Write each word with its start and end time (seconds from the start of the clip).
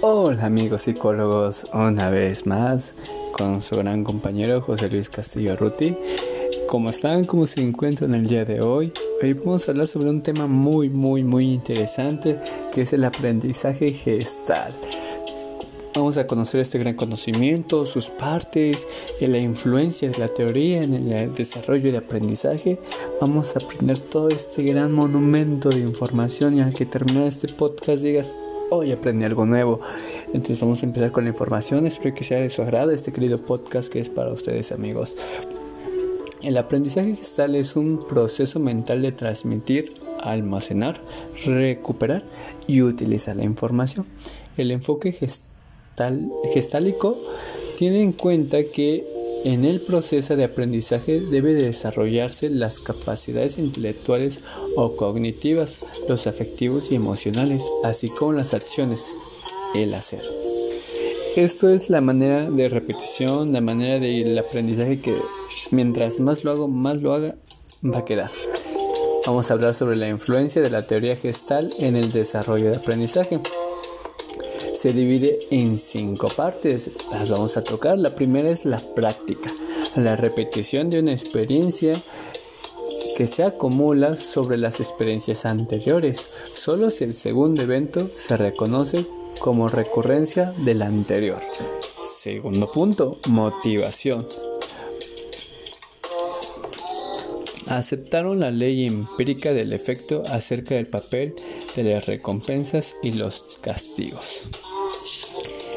Hola 0.00 0.46
amigos 0.46 0.80
psicólogos, 0.80 1.66
una 1.74 2.08
vez 2.08 2.46
más 2.46 2.94
con 3.32 3.60
su 3.60 3.76
gran 3.76 4.02
compañero 4.02 4.62
José 4.62 4.88
Luis 4.88 5.10
Castillo 5.10 5.54
Ruti. 5.56 5.94
¿Cómo 6.66 6.88
están? 6.88 7.26
¿Cómo 7.26 7.44
se 7.44 7.62
encuentran 7.62 8.14
el 8.14 8.26
día 8.26 8.46
de 8.46 8.62
hoy? 8.62 8.90
Hoy 9.22 9.34
vamos 9.34 9.68
a 9.68 9.72
hablar 9.72 9.86
sobre 9.86 10.08
un 10.08 10.22
tema 10.22 10.46
muy, 10.46 10.88
muy, 10.88 11.22
muy 11.22 11.52
interesante 11.52 12.40
que 12.72 12.80
es 12.80 12.94
el 12.94 13.04
aprendizaje 13.04 13.92
gestal. 13.92 14.72
Vamos 15.94 16.18
a 16.18 16.26
conocer 16.26 16.60
este 16.60 16.80
gran 16.80 16.94
conocimiento, 16.94 17.86
sus 17.86 18.10
partes, 18.10 18.84
y 19.20 19.28
la 19.28 19.38
influencia 19.38 20.10
de 20.10 20.18
la 20.18 20.26
teoría 20.26 20.82
en 20.82 20.94
el 20.94 21.32
desarrollo 21.32 21.92
de 21.92 21.98
aprendizaje. 21.98 22.80
Vamos 23.20 23.54
a 23.54 23.60
aprender 23.60 24.00
todo 24.00 24.28
este 24.28 24.64
gran 24.64 24.90
monumento 24.90 25.68
de 25.68 25.78
información 25.78 26.56
y 26.56 26.62
al 26.62 26.74
que 26.74 26.84
terminar 26.84 27.28
este 27.28 27.46
podcast 27.46 28.02
digas, 28.02 28.34
hoy 28.72 28.90
aprendí 28.90 29.24
algo 29.24 29.46
nuevo. 29.46 29.80
Entonces 30.26 30.60
vamos 30.60 30.82
a 30.82 30.86
empezar 30.86 31.12
con 31.12 31.24
la 31.24 31.30
información. 31.30 31.86
Espero 31.86 32.12
que 32.12 32.24
sea 32.24 32.40
de 32.40 32.50
su 32.50 32.62
agrado 32.62 32.90
este 32.90 33.12
querido 33.12 33.40
podcast 33.40 33.92
que 33.92 34.00
es 34.00 34.08
para 34.08 34.32
ustedes 34.32 34.72
amigos. 34.72 35.14
El 36.42 36.58
aprendizaje 36.58 37.14
gestal 37.14 37.54
es 37.54 37.76
un 37.76 38.00
proceso 38.00 38.58
mental 38.58 39.00
de 39.00 39.12
transmitir, 39.12 39.94
almacenar, 40.20 41.00
recuperar 41.46 42.24
y 42.66 42.82
utilizar 42.82 43.36
la 43.36 43.44
información. 43.44 44.06
El 44.56 44.72
enfoque 44.72 45.12
gestal 45.12 45.53
gestálico 46.52 47.18
tiene 47.76 48.02
en 48.02 48.12
cuenta 48.12 48.62
que 48.64 49.04
en 49.44 49.66
el 49.66 49.80
proceso 49.80 50.36
de 50.36 50.44
aprendizaje 50.44 51.20
debe 51.20 51.52
desarrollarse 51.52 52.48
las 52.48 52.80
capacidades 52.80 53.58
intelectuales 53.58 54.40
o 54.74 54.96
cognitivas, 54.96 55.80
los 56.08 56.26
afectivos 56.26 56.90
y 56.90 56.94
emocionales, 56.94 57.62
así 57.82 58.08
como 58.08 58.32
las 58.32 58.54
acciones, 58.54 59.12
el 59.74 59.92
hacer. 59.92 60.22
Esto 61.36 61.68
es 61.68 61.90
la 61.90 62.00
manera 62.00 62.50
de 62.50 62.68
repetición, 62.68 63.52
la 63.52 63.60
manera 63.60 63.98
del 63.98 64.38
aprendizaje 64.38 65.00
que 65.00 65.14
mientras 65.72 66.20
más 66.20 66.42
lo 66.42 66.52
hago, 66.52 66.68
más 66.68 67.02
lo 67.02 67.12
haga, 67.12 67.34
va 67.84 67.98
a 67.98 68.04
quedar. 68.04 68.30
Vamos 69.26 69.50
a 69.50 69.54
hablar 69.54 69.74
sobre 69.74 69.96
la 69.96 70.08
influencia 70.08 70.62
de 70.62 70.70
la 70.70 70.86
teoría 70.86 71.16
gestal 71.16 71.72
en 71.80 71.96
el 71.96 72.12
desarrollo 72.12 72.70
de 72.70 72.76
aprendizaje 72.76 73.40
se 74.84 74.92
divide 74.92 75.38
en 75.50 75.78
cinco 75.78 76.28
partes. 76.28 76.90
Las 77.10 77.30
vamos 77.30 77.56
a 77.56 77.64
tocar. 77.64 77.96
La 77.96 78.14
primera 78.14 78.50
es 78.50 78.66
la 78.66 78.78
práctica, 78.94 79.50
la 79.96 80.14
repetición 80.14 80.90
de 80.90 80.98
una 80.98 81.12
experiencia 81.12 81.94
que 83.16 83.26
se 83.26 83.44
acumula 83.44 84.18
sobre 84.18 84.58
las 84.58 84.80
experiencias 84.80 85.46
anteriores. 85.46 86.26
Solo 86.54 86.90
si 86.90 87.04
el 87.04 87.14
segundo 87.14 87.62
evento 87.62 88.10
se 88.14 88.36
reconoce 88.36 89.06
como 89.38 89.68
recurrencia 89.68 90.52
del 90.66 90.82
anterior. 90.82 91.40
Segundo 92.04 92.70
punto, 92.70 93.16
motivación. 93.30 94.26
Aceptaron 97.68 98.40
la 98.40 98.50
ley 98.50 98.86
empírica 98.86 99.52
del 99.52 99.72
efecto 99.72 100.22
acerca 100.30 100.74
del 100.74 100.86
papel 100.86 101.34
de 101.76 101.84
las 101.84 102.06
recompensas 102.06 102.96
y 103.02 103.12
los 103.12 103.58
castigos. 103.62 104.48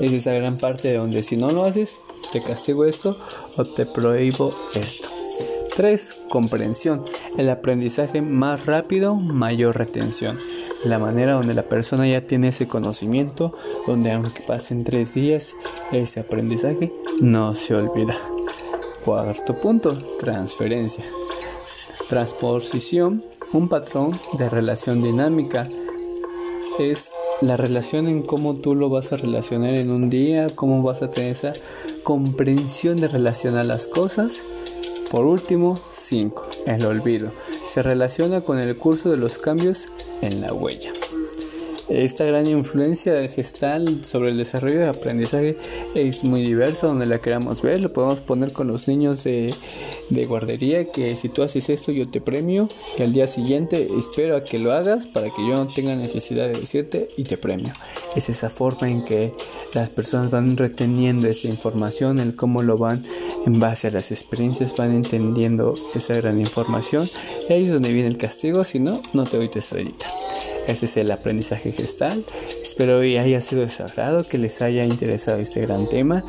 Es 0.00 0.12
esa 0.12 0.32
gran 0.32 0.58
parte 0.58 0.88
de 0.88 0.98
donde 0.98 1.22
si 1.22 1.36
no 1.36 1.50
lo 1.50 1.64
haces, 1.64 1.96
te 2.32 2.42
castigo 2.42 2.84
esto 2.84 3.18
o 3.56 3.64
te 3.64 3.86
prohíbo 3.86 4.54
esto. 4.74 5.08
3. 5.76 6.18
Comprensión. 6.28 7.02
El 7.38 7.48
aprendizaje 7.48 8.20
más 8.20 8.66
rápido, 8.66 9.16
mayor 9.16 9.78
retención. 9.78 10.38
La 10.84 10.98
manera 10.98 11.34
donde 11.34 11.54
la 11.54 11.68
persona 11.68 12.06
ya 12.06 12.26
tiene 12.26 12.48
ese 12.48 12.68
conocimiento, 12.68 13.54
donde 13.86 14.12
aunque 14.12 14.42
pasen 14.42 14.84
tres 14.84 15.14
días, 15.14 15.54
ese 15.92 16.20
aprendizaje 16.20 16.92
no 17.20 17.54
se 17.54 17.74
olvida. 17.74 18.14
Cuarto 19.04 19.58
punto, 19.60 19.96
transferencia. 20.18 21.04
Transposición, 22.10 23.24
un 23.52 23.68
patrón 23.68 24.18
de 24.36 24.48
relación 24.48 25.00
dinámica. 25.00 25.70
Es 26.80 27.12
la 27.40 27.56
relación 27.56 28.08
en 28.08 28.22
cómo 28.22 28.56
tú 28.56 28.74
lo 28.74 28.88
vas 28.88 29.12
a 29.12 29.16
relacionar 29.16 29.74
en 29.74 29.92
un 29.92 30.10
día, 30.10 30.50
cómo 30.52 30.82
vas 30.82 31.02
a 31.02 31.10
tener 31.12 31.30
esa 31.30 31.52
comprensión 32.02 33.00
de 33.00 33.06
relacionar 33.06 33.66
las 33.66 33.86
cosas. 33.86 34.42
Por 35.08 35.24
último, 35.24 35.78
5. 35.92 36.46
El 36.66 36.84
olvido. 36.84 37.30
Se 37.68 37.80
relaciona 37.80 38.40
con 38.40 38.58
el 38.58 38.76
curso 38.76 39.08
de 39.08 39.16
los 39.16 39.38
cambios 39.38 39.86
en 40.20 40.40
la 40.40 40.52
huella. 40.52 40.92
Esta 41.90 42.24
gran 42.24 42.46
influencia 42.46 43.26
gestal 43.28 44.04
sobre 44.04 44.30
el 44.30 44.38
desarrollo 44.38 44.78
de 44.78 44.88
aprendizaje 44.88 45.58
es 45.96 46.22
muy 46.22 46.42
diverso 46.42 46.86
donde 46.86 47.04
la 47.04 47.18
queramos 47.18 47.62
ver. 47.62 47.80
Lo 47.80 47.92
podemos 47.92 48.20
poner 48.20 48.52
con 48.52 48.68
los 48.68 48.86
niños 48.86 49.24
de, 49.24 49.52
guardería 50.28 50.84
que 50.84 51.16
si 51.16 51.28
tú 51.28 51.42
haces 51.42 51.68
esto 51.68 51.90
yo 51.90 52.08
te 52.08 52.20
premio 52.20 52.68
y 52.96 53.02
al 53.02 53.12
día 53.12 53.26
siguiente 53.26 53.88
espero 53.98 54.36
a 54.36 54.44
que 54.44 54.60
lo 54.60 54.72
hagas 54.72 55.08
para 55.08 55.30
que 55.30 55.44
yo 55.44 55.56
no 55.56 55.66
tenga 55.66 55.96
necesidad 55.96 56.46
de 56.46 56.60
decirte 56.60 57.08
y 57.16 57.24
te 57.24 57.36
premio. 57.36 57.72
Es 58.14 58.28
esa 58.28 58.50
forma 58.50 58.88
en 58.88 59.04
que 59.04 59.32
las 59.74 59.90
personas 59.90 60.30
van 60.30 60.56
reteniendo 60.56 61.26
esa 61.26 61.48
información, 61.48 62.20
el 62.20 62.36
cómo 62.36 62.62
lo 62.62 62.78
van 62.78 63.02
en 63.46 63.58
base 63.58 63.88
a 63.88 63.90
las 63.90 64.12
experiencias 64.12 64.76
van 64.76 64.94
entendiendo 64.94 65.74
esa 65.94 66.14
gran 66.14 66.38
información 66.40 67.10
y 67.48 67.52
ahí 67.52 67.64
es 67.64 67.72
donde 67.72 67.92
viene 67.92 68.08
el 68.08 68.18
castigo, 68.18 68.62
si 68.64 68.78
no, 68.78 69.02
no 69.12 69.24
te 69.24 69.38
doy 69.38 69.48
tu 69.48 69.58
estrellita. 69.58 70.06
Ese 70.66 70.86
es 70.86 70.96
el 70.96 71.10
aprendizaje 71.10 71.72
gestal. 71.72 72.24
Espero 72.62 73.00
que 73.00 73.18
haya 73.18 73.40
sido 73.40 73.62
de 73.62 74.24
que 74.28 74.38
les 74.38 74.62
haya 74.62 74.84
interesado 74.84 75.38
este 75.38 75.60
gran 75.62 75.88
tema 75.88 76.24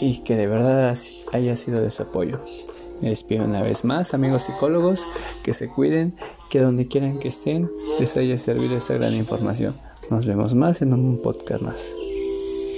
y 0.00 0.18
que 0.18 0.36
de 0.36 0.46
verdad 0.46 0.96
haya 1.32 1.56
sido 1.56 1.80
de 1.82 1.90
su 1.90 2.02
apoyo. 2.04 2.40
Me 3.00 3.08
despido 3.08 3.44
una 3.44 3.62
vez 3.62 3.84
más, 3.84 4.12
amigos 4.12 4.42
psicólogos, 4.44 5.06
que 5.42 5.54
se 5.54 5.68
cuiden, 5.68 6.14
que 6.50 6.60
donde 6.60 6.86
quieran 6.86 7.18
que 7.18 7.28
estén 7.28 7.70
les 7.98 8.16
haya 8.16 8.36
servido 8.36 8.76
esta 8.76 8.94
gran 8.94 9.14
información. 9.14 9.74
Nos 10.10 10.26
vemos 10.26 10.54
más 10.54 10.82
en 10.82 10.92
un 10.92 11.22
podcast 11.22 11.62
más. 11.62 12.09